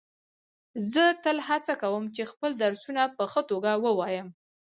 [0.91, 4.27] زه تل هڅه کوم چي خپل درسونه په ښه توګه ووایم.